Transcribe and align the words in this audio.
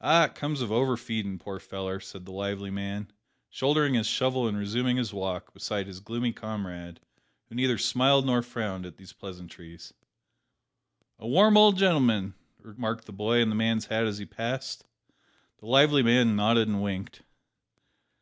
"Ah, 0.00 0.22
it 0.24 0.28
all 0.30 0.34
comes 0.36 0.62
of 0.62 0.72
over 0.72 0.96
feedin', 0.96 1.38
poor 1.38 1.58
feller," 1.60 2.00
said 2.00 2.24
the 2.24 2.32
lively 2.32 2.70
man, 2.70 3.10
shouldering 3.50 3.92
his 3.92 4.06
shovel 4.06 4.48
and 4.48 4.56
resuming 4.56 4.96
his 4.96 5.12
walk 5.12 5.52
beside 5.52 5.86
his 5.86 6.00
gloomy 6.00 6.32
comrade, 6.32 6.98
who 7.50 7.56
neither 7.56 7.76
smiled 7.76 8.24
nor 8.24 8.40
frowned 8.40 8.86
at 8.86 8.96
these 8.96 9.12
pleasantries. 9.12 9.92
"A 11.18 11.28
warm 11.28 11.58
old 11.58 11.76
g'n'l'm'n!" 11.76 12.32
remarked 12.58 13.04
the 13.04 13.12
boy 13.12 13.40
in 13.42 13.50
the 13.50 13.54
man's 13.54 13.84
hat 13.84 14.06
as 14.06 14.16
he 14.16 14.24
passed. 14.24 14.86
The 15.58 15.66
lively 15.66 16.02
man 16.02 16.36
nodded 16.36 16.68
and 16.68 16.82
winked. 16.82 17.20